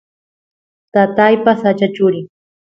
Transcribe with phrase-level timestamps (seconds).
[0.93, 2.21] tataypa sacha churi